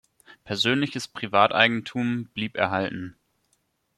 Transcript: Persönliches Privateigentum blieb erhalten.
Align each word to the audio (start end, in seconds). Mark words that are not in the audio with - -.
Persönliches 0.45 1.07
Privateigentum 1.07 2.25
blieb 2.33 2.57
erhalten. 2.57 3.15